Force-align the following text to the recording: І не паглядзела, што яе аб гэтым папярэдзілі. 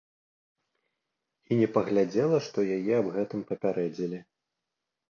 І 1.49 1.59
не 1.61 1.67
паглядзела, 1.75 2.37
што 2.47 2.59
яе 2.79 2.93
аб 3.03 3.07
гэтым 3.21 3.39
папярэдзілі. 3.53 4.19